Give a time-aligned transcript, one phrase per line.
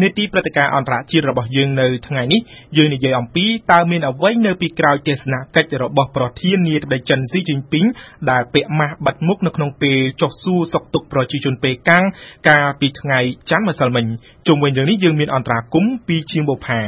[0.00, 2.40] នេតិព្រឹត្តិការណ៍អន្តរជាតិរបស់យើងនៅថ្ងៃនេះ
[2.76, 7.86] យើងនិយាយអំពីតើមានអ្វីនៅពីក្រោយទេសនកិច្ចរបស់ប្រធានាធិបតីចិនស៊ីជីនពីង
[8.30, 12.04] ដែលពាក់ម៉ាស់បិទមុខនៅក្នុងពេលចុះសួរសុខទុក្ខប្រជាជនប៉េកាំង
[12.48, 13.18] កាលពីថ្ងៃ
[13.50, 14.06] ច័ន្ទម្សិលមិញ
[14.46, 16.80] ជុំវិញរឿងនេះយើងមានអន្តរាគមពីជាងបុផា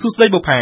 [0.00, 0.60] សួស្តីបុផា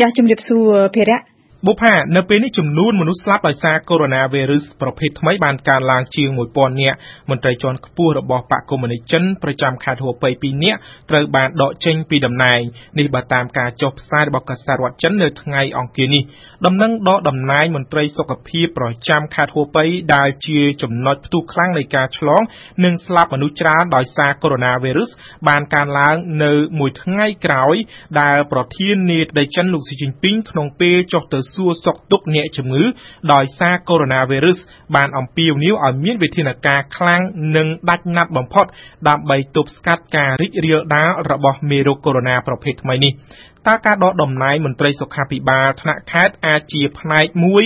[0.00, 1.18] ចាស់ជំរាបសួរភិរៈ
[1.66, 4.10] បុប្ផានៅពេលនេះចំនួនមនុស្សស្លាប់ដោយសារកូវីដ
[4.42, 6.98] -19 ប្រភេទថ្មីបានកើនឡើងជាង1000នាក់
[7.30, 10.78] មន្ត្រីជាន់ខ្ពស់របស់បកកុម្មុយនីសចិនប្រចាំខេត្តហួប៉ៃ2នាក់
[11.10, 12.60] ត្រូវបានដកចេញពីតំណែង
[12.98, 16.22] នេះបើតាមការចុះផ្សាយរបស់កាសែតរដ្ឋចិននៅថ្ងៃអង្គារនេះ
[16.66, 19.84] ដំណឹងដកតំណែងមន្ត្រីសុខភាពប្រចាំខេត្តហួប៉ៃ
[20.14, 22.42] ដែលជាចំណុចផ្ទុះខ្លាំងនៃការឆ្លង
[22.84, 27.76] និងស្លាប់មនុស្សច្រើនដោយសារកូវីដ -19 បានកើនឡើងនៅមួយថ្ងៃក្រោយ
[28.20, 32.84] ដែលប្រធានាធិបតីចិនលោកស៊ីជីនពីងក្នុងពេលចុះទៅសួរសុខទុក្ខអ្នកជំងឺ
[33.32, 34.14] ដោយសារកូវីដ
[34.50, 37.22] -19 បានអំពាវនាវឲ្យមានវិធានការខ្លាំង
[37.56, 38.66] និងដាច់ណាត់បំផុត
[39.08, 43.12] ដើម្បីទប់ស្កាត់ការរីករាលដាលរបស់មេរោគកូវីដ -19 ប្រភេទថ្មីនេះ
[43.66, 47.64] តើការដកតំណែងមន្ត្រីសុខាភិបាលថ្នាក់ខេត្តអាចជាផ្នែកមួយ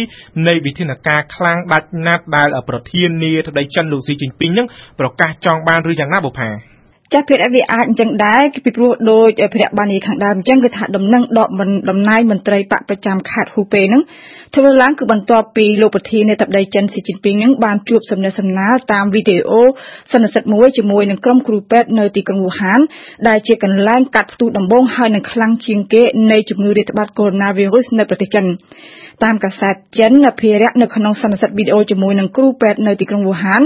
[0.48, 4.66] នៃវិធានការខ្លាំងដាច់ណាត់ដែលប្រធានាធិបតីចិនលោកស៊ីជីនពីងនឹង
[5.00, 6.71] ប្រកាសចង់បានឬយ៉ាងណាបុផា
[7.12, 11.48] ចាស់ភាគរវាអាចអញ្ចឹងដែរពីព្រោះដោយភារៈបាននិយាយខាងដើមអញ្ចឹងគឺថាដំណឹងដក
[11.90, 14.02] តំណែងមន្ត្រីបកប្រចាំខេត្តហ៊ូពេហ្នឹង
[14.54, 19.62] ធ្វើឡើងគឺបន្ទាប់ពីលោកប្រធាននៃតបដីចិនស៊ីជីនពីងហ្នឹងបានជួបសំណេះសំណាលតាមវីដេអូ
[20.12, 22.80] សន្និសីទមួយជាមួយនឹងក្រុមគ្រូពេទ្យនៅទីក្រុងវូហាន
[23.28, 28.44] ដែលជាកន្លែងកាត់ផ្ទុះដំបងហើយនឹងខ្លាំងជាងគេនៃជំងឺរាតត្បាតកូវីដ -19 នៅប្រទេសចិន
[29.24, 33.62] តាមកាសែតចិនភារៈនៅក្នុងសន្និសីទវីដេអូជាមួយនឹងគ្រូពេទ្យនៅទីក្រុងវូហាន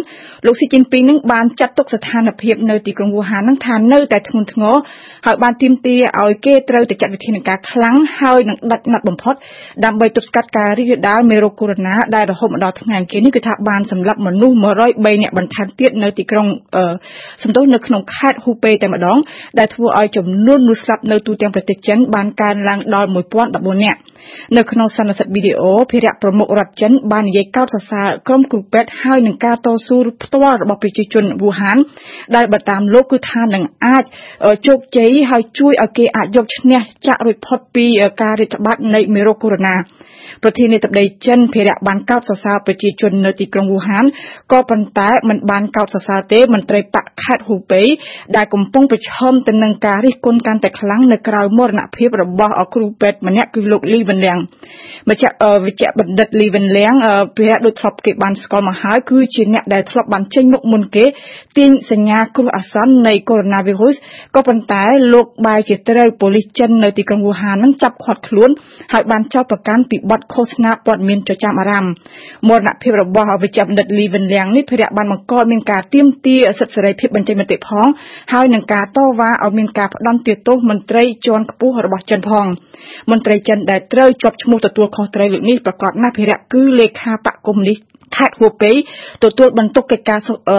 [0.47, 4.75] លោកស៊ីជីនពីងនឹងបានចាត់ទុកស្ថានភាពនៅទីក្រុងវូហាននឹងថានៅតែធ្ងន់ធ្ងរ
[5.27, 9.35] ហើយបានទាមទារឲ្យគេត្រូវតែចាត់វិធានការខ្លាំងហើយនឹងដាច់ណាត់បំផុត
[9.85, 14.57] ដើម្បីទប់ស្កាត់ការរីករាលដាលមេរោគកូវីដ -19 ដែលរហូតមកដល់ថ្ងៃអង្គារនេះគឺថាបានសម្លាប់មនុស្ស
[14.89, 16.47] 103នាក់បន្ថែមទៀតនៅទីក្រុង
[17.43, 19.19] សំទោសនៅក្នុងខេត្តហ៊ូប៉េតែម្ដង
[19.59, 23.09] ដែលធ្វើឲ្យចំនួនមនុស្សស្លាប់នៅទូទាំងប្រទេសចិនបានកើនឡើងដល់
[23.45, 24.01] 1014នាក់
[24.57, 31.77] នៅក្នុងសន្និសីទវីដេអូភារៈប្រមុខរដ្ឋចិនបាននិយាយកោតសរសើរក្រុមគ្រូពេទ្យហើយនឹងការតស៊ូផ្ទាល់របស់ប្រជាជនវូហាន
[32.37, 34.05] ដែលបើតាមលោកគឺថានឹងអាច
[34.67, 37.87] ជោគជ័យហើយជួយឲ្យគេអាចយកឈ្នះចាក់រួចផុតពី
[38.23, 44.05] ការរាតត្បាតនៃមេរោគកូវីដ -19 ប្រធានាធិបតីចិនភារៈបានកោតសរសើរប្រជាជននៅទីក្រុងវូហាន
[44.53, 47.83] ក៏ប៉ុន្តែមិនបានកោតសរសើរទេមន្ត្រីបកខេត្តហ៊ូប៉េ
[48.37, 54.39] ដែលកំពុងប្រឈមទៅនឹងការរិះគន់កាន់តែខ្លាំងនៅក្រៅមរណភាពរបស់គ្រូពេទ្យម្នាក់គឺលោកលីវិនលៀង
[55.09, 55.25] មជ្ឈ
[55.65, 56.95] វិជ្ជបណ្ឌិតលីវិនលៀង
[57.37, 61.05] ភារៈដូចធ្លាប់គេបានស្គាល់មកហើយគឺជាអ្នកដែលធ្លាប់បានចេញមុខមុនគេ
[61.57, 63.47] ទាញសញ្ញាគ្រោះអាសន្ននៃកូវីដ
[63.93, 68.51] -19 ក៏ប៉ុន្តែលោកបែរជាត្រូវប៉ូលីសចិននៅទីក្រុងវូហាននឹងចាប់ឃាត់ខ្លួន
[68.93, 71.85] ហើយបានចោទប្រកាន់ពីបទឃោសនាព័ត៌មានចចាមអារ៉ាម
[72.49, 77.87] មរណភាពរបស់វិជ្ជបណ្ឌិតលីវិនលៀងនេះភារៈបានបង្កមានការទៀមទាសិទ្ធិសេរីភាពបញ្ចេញមតិផង
[78.33, 82.47] ហើយនឹងការតវ៉ាឲ្យមានការផ្ដន្ទាទោសមន្ត្រីជាន់ខ្ពស់របស់ចិនផង
[83.11, 87.77] មន្ត្រីចិនដែលត្រូវជាប់ឈ្មោះទទួលខុសត្រូវលើកនេះប្រកាសណាស់ភារៈគឺលេខាបកគុំនេះ
[88.17, 88.73] ខេត្តហួប៉េ
[89.25, 90.19] ទទួលបន្ទុកកិច្ចការ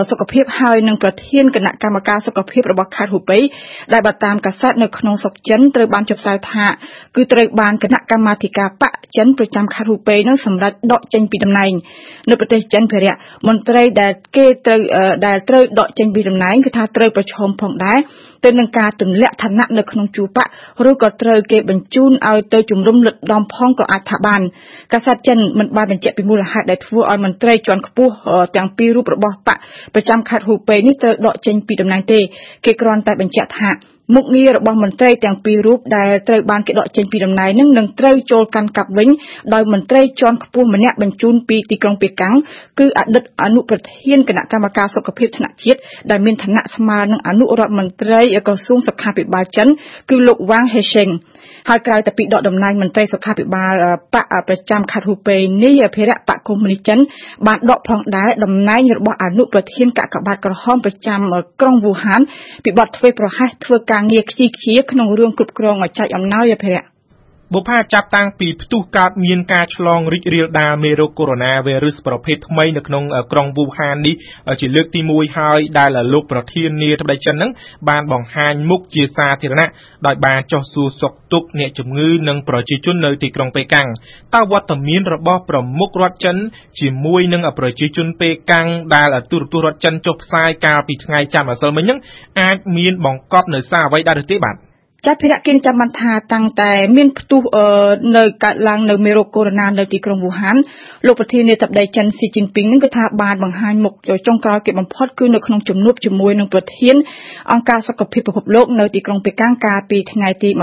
[0.09, 3.39] សុខភាពហើយនឹងប្រធានគណៈកម្មការសុខភាពរបស់ខេត្តហួប៉េ
[3.93, 6.65] ដែលបើតាមកាសែតនៅក្នុងស្រុកចិនត្រូវបានចុះផ្សាយថា
[7.15, 11.73] គឺត្រូវបានគណៈកម្មាធិការបកចិនប្រចាំខេត្តហួប៉េនឹងសម្រេចដកចេញពីតំណែង
[12.29, 13.15] នៅប្រទេសចិនភារៈ
[13.47, 14.79] មន្ត្រីដែលគេត្រូវ
[15.27, 17.99] ដែលត្រូវដកចេញពីតំណែងគឺថាត្រូវប្រឈមផងដែរ
[18.45, 20.47] ទៅនឹងការទម្លាក់ឋានៈនៅក្នុងជួរបក
[20.89, 24.41] ឬក៏ត្រូវគេបញ្ជូនឲ្យទៅជំរុំលិតដំផងក៏អាចថាបាន
[24.93, 28.13] កាសែតចិនមិនបានបញ្ជាក់ពីមូលហេតុដែលធ្វើឲ្យមន្ត្រីជាន់ខ្ពស់
[28.55, 29.57] ទាំងពីររូបរបស់បក
[29.93, 32.19] ប្រចាំខេត្តហ៊ូប៉េនេះត្រូវដកចេញពីតំណែងទេ
[32.65, 33.69] គេគ្រាន់តែបញ្ជាក់ថា
[34.15, 39.09] មុខងាររបស់មន្ត្រីទាំងពីររូបដែលត្រូវបានគេដកចេញពីតំណែងនឹងនឹងត្រូវចូលកាន់កាប់វិញ
[39.53, 42.35] ដោយមន្ត្រីជាន់ខ្ពស់ម្នាក់បញ្ជូនពីទីក្រុងប៉េកាំង
[42.79, 45.79] គឺអតីតអនុប្រធានគណៈកម្មការសុខភាពថ្នាក់ជាតិ
[46.11, 49.67] ដែលមានឋានៈស្មើនឹងអនុរដ្ឋមន្ត្រីក្រសួងសុខាភិបាលចិន
[50.09, 51.09] គឺលោកវ៉ាងហេសេង
[51.69, 53.73] ហើយក្រៅតែពីដកតំណែងមន្ត្រីសុខាភិបាល
[54.13, 56.99] បកប្រចាំខេត្តហ៊ូប៉េនេះភារៈបកកុម្មុយនីចិន
[57.47, 61.19] បានដកផងដែរតំណែងរបស់អនុប្រធានកាកបាទក្រហមប្រចាំ
[61.61, 62.21] ក្រុងវូហាន
[62.63, 66.96] ពីបទធ្វើប្រហែសធ្វើការងារខ្ជិលខ្ជាក្នុងរឿងគ្រប់គ្រងចែកអំណោយភារៈ
[67.53, 71.37] បុប្ផាចាប់តាំងពីផ្ទុះកើតមានការឆ្លងរីករាលដាលមេរោគកូវីដ
[71.73, 74.15] -19 ប្រភេទថ្មីនៅក្នុងក្រុងវូហាននេះ
[74.61, 77.51] ជាលើកទី1ហើយដែលលោកប្រធានាធិបតីចិននឹង
[77.89, 79.69] បានបង្ហាញមុខជាសាធារណៈ
[80.05, 83.87] ដោយបានចុះសួរសុខទុក្ខអ្នកជំងឺនិងប្រជាជននៅទីក្រុងប៉េកាំង
[84.35, 86.37] តើវត្តមានរបស់ប្រមុខរដ្ឋចិន
[86.79, 91.99] ជាមួយនឹងប្រជាជនប៉េកាំងដែលទូរទស្សន៍រដ្ឋចិនចុះផ្សាយកាលពីថ្ងៃច័ន្ទម្សិលមិញនឹង
[92.41, 94.66] អាចមានបង្កប់នៅសារអ្វីដែរឬទេបាទ
[95.05, 97.41] ចាត់ភារកិច្ចចាំបានថាតាំងតែមានផ្ទុះ
[98.17, 100.55] នៅកើតឡើងនៅមេរោគកូវីដ -19 នៅទីក្រុងវូហាន
[101.05, 103.93] លោកប្រធានាធិបតីចិនស៊ីជីនពីងនឹងគឺថាបានបង្ហាញមុខ
[104.27, 106.95] ចុងក្រោយគេបំផុតគឺនៅក្នុងជំនួបជាមួយនឹងប្រធាន
[107.51, 110.61] អង្គការសុខភាពពិភពលោកនៅទីក្រុងប៉េកាំងកាលពីថ្ងៃទី28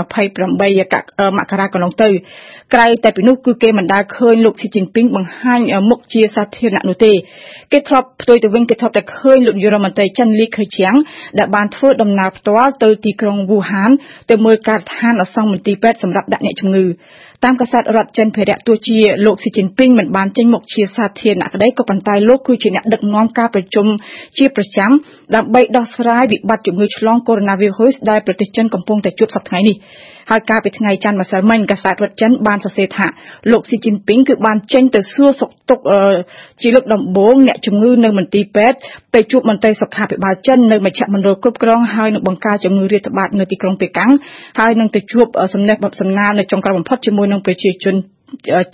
[1.37, 2.09] មករាកន្លងទៅ
[2.73, 5.59] ក្រៅតែពីនោះគឺគេមិនដែលឃើញលោកស៊ីជីនពីងបង្ហាញ
[5.89, 7.13] មុខជាសាធារណៈនោះទេ
[7.71, 10.93] គេធ្លាប់ផ្ទុយទៅវិញគេធ្លាប់តែឃើញលោកនាយរដ្ឋមន្ត្រីចិនលីខឺជៀង
[11.39, 13.91] ដែលបានធ្វើដំណើរផ្ទាល់ទៅទីក្រុងវូហាន
[14.29, 16.85] ទៅមើលការដ្ឋានអសង្ឃមន្ទីរពេទ្យសម្រាប់ដាក់អ្នកជំងឺ
[17.43, 23.87] តាមកាសែតរដ្ឋចិនភារៈទោះជាលោកស៊ីជីនពីងមិនបានចេញមុខជាសាធារណៈក្តីក៏ប៉ុន្តែលោកគឺជាអ្នកដឹកនាំការប្រជុំ
[24.37, 24.91] ជាប្រចាំ
[25.35, 27.43] ដើម្បីដោះស្រាយវិបត្តិជំងឺឆ្លងកូវីដ
[27.75, 29.75] -19 ដែលប្រទេសចិនកំពុងតែជួបសប្តាហ៍នេះ
[30.29, 33.07] ហើយកាលពីថ្ងៃច័ន្ទម្សិលមិញកាសែតរដ្ឋចិនបានសរសេរថា
[33.51, 35.83] លោកស៊ីជីនពីងគឺបានចេញទៅសួរសុខទុក្ខ
[36.61, 38.77] ជាលើកដំបូងអ្នកជំងឺនៅមន្ទីរពេទ្យ
[39.15, 44.11] ទៅជួបមន្ត្រីសុខាភិបាលចិននៅមជ្ឈមណ្ឌលគ្រប់គ្រងហើយនឹងបង្ការជំងឺរាតត្បាតនៅទីក្រុងប៉េកាំង
[44.59, 47.95] ហើយនឹងទៅជួបសំណេះសំណាលនៅចុងក្រោយបំផុតជាមួយនឹងប្រជាជន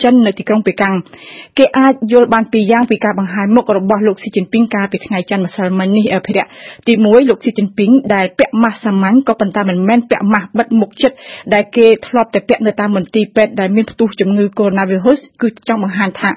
[0.02, 0.94] ចិននៅទីក្រុងប៉េកាំង
[1.58, 6.46] គេអាចយល់បានពីរយ៉ាងពីការបង្ហាញមុខរបស់លោកស៊ីជីនពីងកាលពីថ្ងៃច័ន្ទម្សិលមិញនេះអភិរៈ
[6.86, 11.16] ទី1លោកស៊ីជីនពីងដែលពាក់ម៉ាស់សាមញ្ញក៏ប៉ុន្តែមិនមែនពាក់ម៉ាស់បិទមុខចិត្ត
[11.54, 14.72] ដែលគេធ្លាប់តែពាក់នៅតាមមន្ទីរពេទ្យដែលមានផ្ទុះជំងឺកូវីដ
[15.06, 16.30] -19 គឺចង់បង្ហាញថា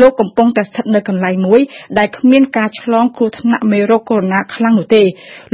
[0.00, 1.60] លោកកំពុងតែស្ថិតនៅកន្លែងមួយ
[1.98, 5.02] ដែលគ្មានការឆ្លងគ្រោះថ្នាក់មេរោគកូវីដ -19 ខ្លាំងនោះទេ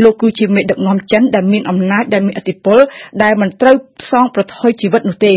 [0.04, 2.78] លោកគឺជាមេដឹកនាំចិនដែលមានអំណាចដែលមានឥទ្ធិពល
[3.22, 5.32] ដែលមិនត្រូវផ្សងប្រថុយជីវិតនោះទេ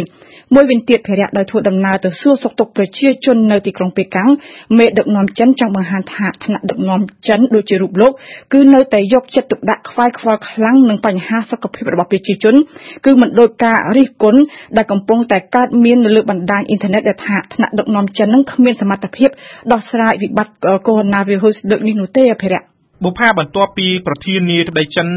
[0.55, 4.29] មួយវិញទៀតភារៈដោយធ្វើដំណើរទៅសួរសុខទុក្ខប្រជាជននៅទីក្រុងប៉េកាំង
[4.77, 8.11] មេដឹកនាំចិនចង់បង្ហាញថាថ្នាក់ដឹកនាំចិនដូចជារូបលោក
[8.53, 12.55] គឺនៅតែយកចិត្តទុកដាក់ខ្វាយខ្វល់ខ្លាំងនឹងបញ្ហាសុខភាពរបស់ប្រជាជន
[13.05, 14.41] គឺមិនដូចការរិះគន់
[14.77, 19.29] ដែលកំពុងតែកើតមាននៅលើបណ្ដាញអ៊ីនធឺណិតដែលថាថ្នាក់ដឹកនាំចិននឹងគ្មានសមត្ថភាព
[19.71, 20.55] ដោះស្រាយវិបត្តិ
[20.87, 25.07] កូវីដ -19 លើកនេះនោះទេអភិរៈ បុប្ផាបន្ទាប់ពីប្រធានាធិបតីចិន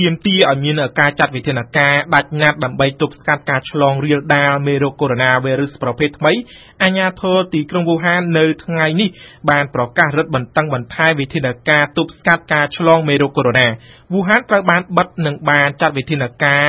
[0.00, 6.32] ទាមទារឲ្យមានការចាត់វិធានការដាច់ណាត់ដើម្បីទប់ស្កាត់ការឆ្លងរាលដាលមេរោគកូវីដ -19 ប្រភេទថ្មី
[6.82, 9.08] អាជ្ញាធរទីក្រុងវូហាននៅថ្ងៃនេះ
[9.50, 13.70] បានប្រកាសរឹតបន្តឹងបន្ថែមវិធានការទប់ស្កាត់ការឆ្លងមេរោគកូវីដ
[14.12, 16.64] វូហានត្រូវបានបិទនិងបានចាត់វិធានការ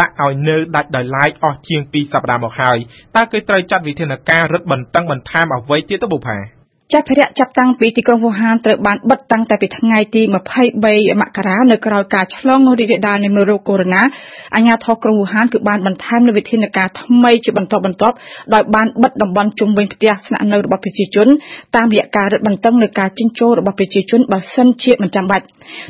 [0.00, 2.78] ដាក់ឲ្យនៅដាច់ដោយឡែកអស់ជាង2សប្តាហ៍មកហើយ
[3.16, 6.55] តើគេត្រូវចាត់វិធានការរឹតបន្តឹងបន្ថែមអ្វីទៀតទៅបុប្ផា
[6.92, 18.16] ចាស់ភរៈចាប់តាំងពីទីក្រុងវូហានត្រូវបានបិទតាំងតែពីថ្ងៃទី23មករានៅក្រៅការឆ្លងរីករាលដាលនៃមេរោគកូវីដ -19 អាជ្ញាធរក្រុងវូហានគឺបានបន្ថែមនូវវិធានការថ្មីជាបន្តបន្ទាប់
[18.54, 21.28] ដោយបានបិទតំបន់ជុំវិញផ្ទះស្នាក់នៅរបស់ប្រជាជន
[21.76, 25.44] តាមរយៈការរឹតបន្តឹងលើការចេញចូលរបស់ប្រជាជនបើសិនជាមិនចាំបាច់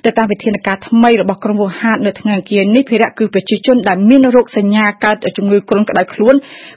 [0.04, 6.34] ទៅតាមវិធានការថ្មីរបស់ក្រុងវូហាននៅថ្ងៃអង្គារនេះភរៈគឺប្រជាជនដែលមានរោគសញ្ញាកើតជំងឺគ្រុនក្តៅខ្លួន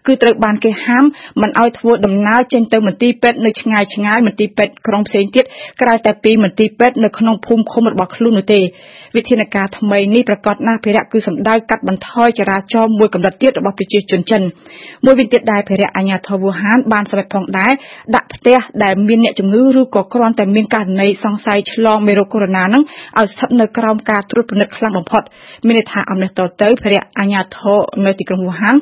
[0.07, 1.03] គឺត្រូវបានគេហាម
[1.41, 5.45] មិនឲ្យធ្វើដំណើរចេញទៅមន្ទីរពេទ្យនៅឆ្ងាយឆ្ងាយមន្ទីរពេទ្យក្រុងផ្សេងទៀត
[5.81, 8.59] ក្រៅតែពីមន្ទីរពេទ្យនៅក្នុងភូមិឃុំរបស់ខ្លួននោះទេ
[9.15, 14.41] វិធានការថ្មីនេះប្រកាសណាស់ភារៈគឺសម្ដៅកាត់បន្ថយចរាចរណ៍មួយកម្រិតទៀតរបស់ប្រជាជនចិន
[15.05, 17.71] មួយវិញទៀតដែរភារៈអាញាធរវូហានបានសម្រេចផងដែរ
[18.15, 22.83] ដាក់ផ្ទះដែលមានអ្នកជំងឺឬក៏គ្រាន់តែមានករណីសង្ស័យឆ្លងមេរោគកូវីដ -19 ហ្នឹង
[23.17, 25.23] ឲ្យស្ថិតនៅក្រោមការត្រួតពិនិត្យខ្លាំងបំផុត
[25.65, 28.75] មានន័យថាអំណេះតទៅភារៈអាញាធរនៅទីក្រុងវូហាន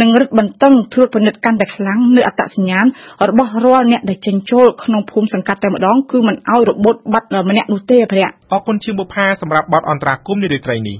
[0.00, 2.86] នឹងរឹតបន្តឹងត្រួតពិនិត្យកាន់តែខ្លាំងនៅអត្តសញ្ញាណ
[3.28, 10.96] របស់រាល់អ្នកដែលចេញចូលក្នុងភូមិសង្កាត់តែម្ដងគឺមិនឲ្យរបូតបាត់ម្នាក់នោះទេភារៈអរគុណជាបុប្ផាសម្រាប់បទអន្តរាគមន៍នារាត្រីនេះ